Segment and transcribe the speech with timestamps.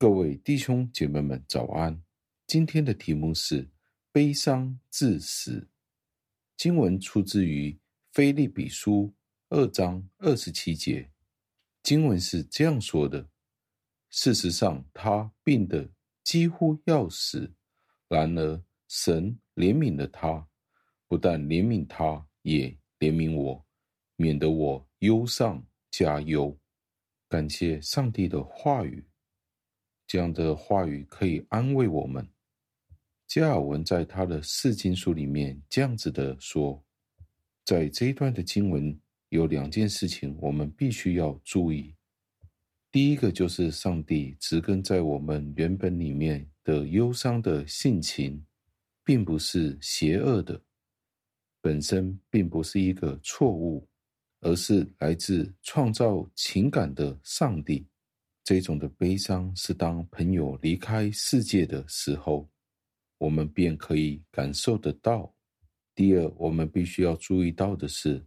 [0.00, 2.02] 各位弟兄姐妹们，早安！
[2.46, 3.68] 今天的题目是
[4.10, 5.68] “悲伤致死”。
[6.56, 7.78] 经文出自于
[8.10, 9.14] 腓立比书
[9.50, 11.10] 二章二十七节。
[11.82, 13.28] 经文是这样说的
[14.08, 15.86] ：“事实上，他病得
[16.24, 17.52] 几乎要死，
[18.08, 20.48] 然而神怜悯了他，
[21.08, 22.70] 不但怜悯他，也
[23.00, 23.66] 怜悯我，
[24.16, 26.58] 免得我忧上加忧。”
[27.28, 29.06] 感谢上帝的话语。
[30.10, 32.28] 这样的话语可以安慰我们。
[33.28, 36.82] 加尔文在他的四经书里面这样子的说，
[37.64, 41.94] 在这一段的经文有两件事情我们必须要注意。
[42.90, 48.44] 第一个就是上帝植根在我们原本里面的忧伤的性情，
[49.04, 50.60] 并不是邪恶的，
[51.60, 53.86] 本身并不是一个错误，
[54.40, 57.86] 而是来自创造情感的上帝。
[58.50, 62.50] 这种的悲伤是当朋友离开世界的时候，
[63.16, 65.32] 我们便可以感受得到。
[65.94, 68.20] 第二，我们必须要注意到的是，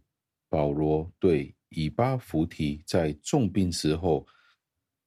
[0.48, 4.26] 保罗对以巴弗提在重病时候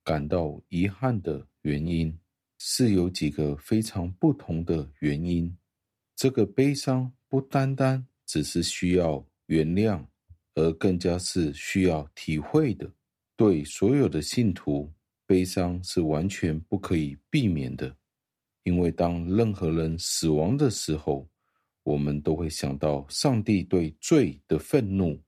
[0.03, 2.15] 感到遗憾的原因，
[2.59, 5.51] 是有几个非常不同的原因。
[6.15, 10.05] 这个悲伤不单单只是需要原谅，
[10.53, 12.87] 而更加是需要体会的。
[13.35, 14.93] 对所有的信徒。
[15.27, 17.95] 悲伤是完全不可以避免的，
[18.63, 21.29] 因为当任何人死亡的时候，
[21.83, 25.21] 我们都会想到上帝对罪的愤怒。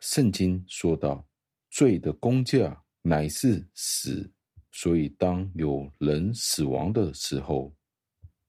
[0.00, 1.26] 圣经说道
[1.68, 4.30] ：“罪的工价乃是死。”
[4.70, 7.74] 所以，当有人死亡的时候，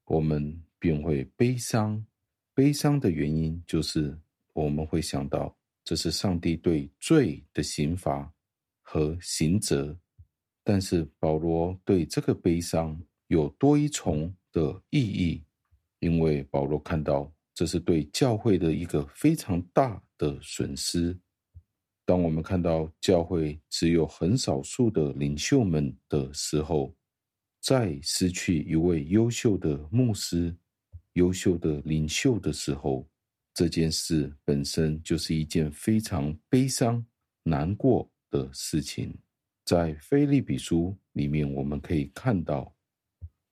[0.06, 2.04] 我们便会悲伤。
[2.54, 4.18] 悲伤的原因就是
[4.54, 8.32] 我们会想到，这是上帝对罪的刑罚
[8.82, 9.98] 和刑责。
[10.66, 15.44] 但是保罗对这个悲伤有多一重的意义，
[16.00, 21.16] 因为保罗看到这是对教会的一个非常大的损失。
[22.04, 26.96] 当我们看到教会只有很少数的领袖们的时候，
[27.62, 30.56] 在失去一位优秀的牧师、
[31.14, 33.08] 优秀的领袖的时候，
[33.54, 37.06] 这件事本身就是一件非常悲伤、
[37.44, 39.16] 难过的事情。
[39.66, 42.72] 在菲利比书里面，我们可以看到，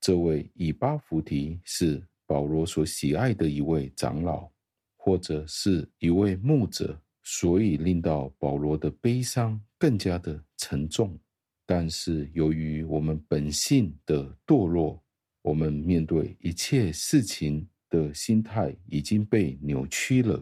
[0.00, 4.48] 这位以巴弗提是保罗所喜爱的一位长老，
[4.96, 11.18] 或者是一位牧者，所以令到保罗的悲伤更加的沉重。
[11.66, 15.02] 但是由于我们本性的堕落，
[15.42, 20.40] 我们面对一切事情的心态已经被扭曲了，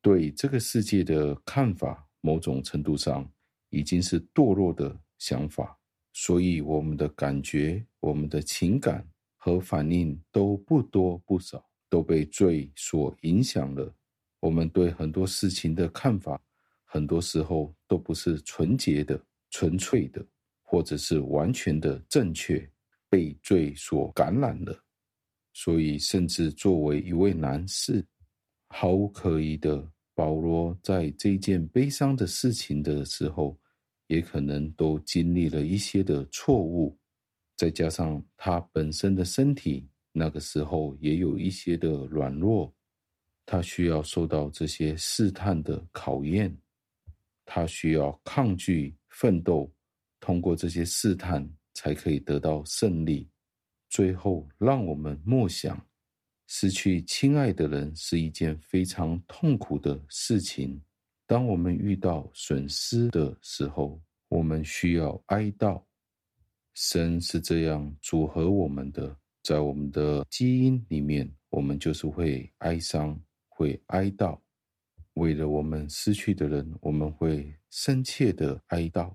[0.00, 3.28] 对这个世界的看法，某种程度上
[3.70, 4.96] 已经是堕落的。
[5.18, 5.76] 想法，
[6.12, 9.06] 所以我们的感觉、我们的情感
[9.36, 13.92] 和反应都不多不少，都被罪所影响了。
[14.40, 16.40] 我们对很多事情的看法，
[16.84, 19.20] 很多时候都不是纯洁的、
[19.50, 20.24] 纯粹的，
[20.62, 22.70] 或者是完全的正确，
[23.10, 24.80] 被罪所感染了。
[25.52, 28.06] 所以，甚至作为一位男士，
[28.68, 33.58] 毫无可疑的保罗，在这件悲伤的事情的时候。
[34.08, 36.98] 也可能都经历了一些的错误，
[37.56, 42.74] 再加上他本身的身体那个时候也有一些的软弱，
[43.46, 46.54] 他需要受到这些试探的考验，
[47.44, 49.72] 他需要抗拒奋斗，
[50.20, 53.28] 通过这些试探才可以得到胜利。
[53.90, 55.86] 最后，让我们默想，
[56.46, 60.80] 失去亲爱的人是一件非常痛苦的事情。
[61.28, 64.00] 当我们遇到损失的时候，
[64.30, 65.84] 我们需要哀悼。
[66.72, 74.40] 神是这样组合我们的，在我们的基因里面，我们就是会哀伤、会哀悼。
[75.14, 79.14] 为了我们失去的人，我们会深切的哀悼。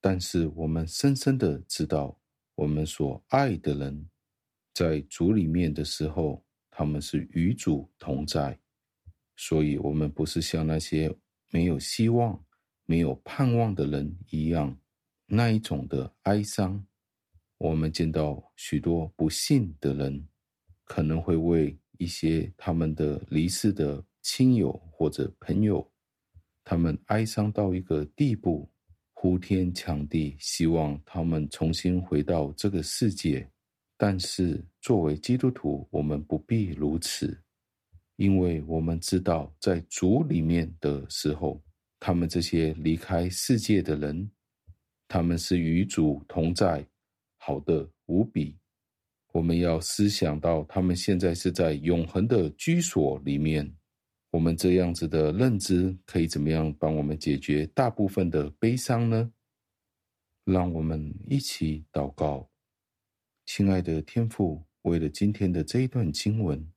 [0.00, 2.16] 但是我们深深的知道，
[2.54, 4.08] 我们所爱的人，
[4.72, 8.56] 在主里面的时候，他们是与主同在。
[9.34, 11.12] 所以，我们不是像那些。
[11.50, 12.42] 没有希望、
[12.86, 14.76] 没有盼望的人一样，
[15.26, 16.84] 那一种的哀伤。
[17.58, 20.26] 我们见到许多不幸的人，
[20.84, 25.86] 可能会为一些他们的离世的亲友或者朋友，
[26.64, 28.70] 他们哀伤到一个地步，
[29.12, 33.46] 呼天抢地，希望他们重新回到这个世界。
[33.98, 37.38] 但是作为基督徒，我们不必如此。
[38.20, 41.58] 因为我们知道，在主里面的时候，
[41.98, 44.30] 他们这些离开世界的人，
[45.08, 46.86] 他们是与主同在，
[47.38, 48.58] 好的无比。
[49.32, 53.74] 我们要思想到，他们现在是在永恒的居所里面。
[54.32, 59.32] 我们这样子的认知，可以怎么样帮我们解决大部分的悲伤呢？
[60.44, 62.50] 让我们一起祷告，
[63.46, 66.70] 亲爱的天父，为了今天的这一段经文，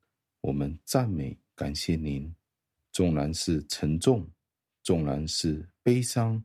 [0.43, 2.29] 我们赞美感谢您。
[2.91, 4.29] 纵然是沉重，
[4.83, 6.43] 纵然是悲伤，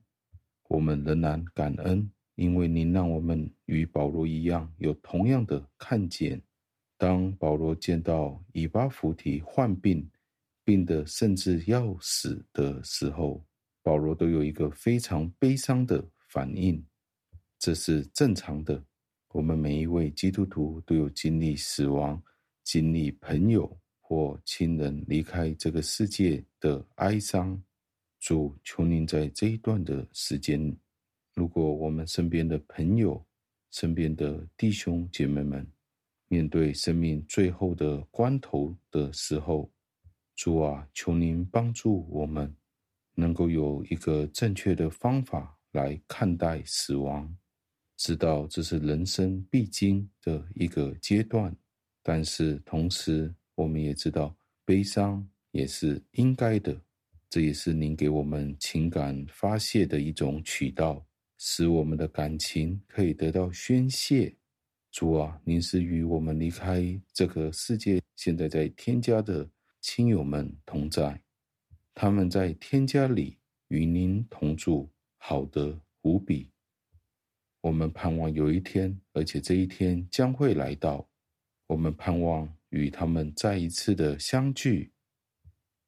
[0.68, 2.08] 我们仍然感恩。
[2.36, 6.40] 因为您让我们与保罗一样，有同样的看见。
[6.96, 10.08] 当保罗见到以巴弗提患病，
[10.64, 13.44] 病得甚至要死的时候，
[13.82, 16.80] 保罗都有一个非常悲伤的反应。
[17.58, 18.80] 这是正常的。
[19.30, 22.22] 我们每一位基督徒都有经历死亡、
[22.62, 23.76] 经历朋友
[24.08, 27.62] 或亲人离开这个世界的哀伤。
[28.20, 30.74] 主，求您在这一段的时间。
[31.34, 33.22] 如果我们身边的朋友、
[33.70, 35.70] 身边的弟兄姐妹们
[36.26, 39.70] 面对生命最后的关头的时候，
[40.36, 42.56] 主啊，求您帮助我们，
[43.14, 47.36] 能够有一个正确的方法来看待死亡，
[47.98, 51.54] 知道这是人生必经的一个阶段，
[52.02, 54.32] 但是同时我们也知道
[54.64, 56.80] 悲伤也是应该的，
[57.28, 61.04] 这也是您给我们情感发泄的一种渠道。
[61.38, 64.32] 使我们的感情可以得到宣泄。
[64.92, 69.48] 主啊，您是与我们离开这个世界，现在在天家的
[69.80, 71.20] 亲友们同在，
[71.94, 73.38] 他们在天家里
[73.68, 76.48] 与您同住，好的无比。
[77.60, 81.08] 我们盼望有一天，而且这一天将会来到，
[81.66, 84.92] 我们盼望与他们再一次的相聚，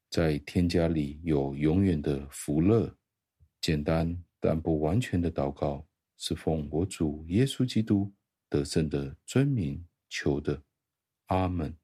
[0.08, 2.96] 在天家里有永远的福乐。
[3.60, 4.22] 简单。
[4.42, 5.86] 但不完全的祷告，
[6.16, 8.10] 是奉我主耶稣基督
[8.48, 10.62] 得胜的尊名求的，
[11.26, 11.76] 阿门。